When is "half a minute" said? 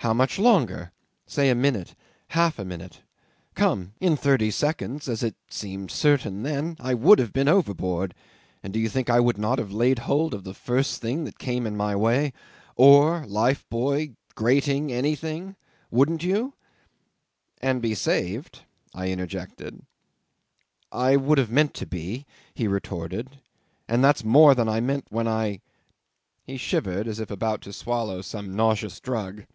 2.28-3.02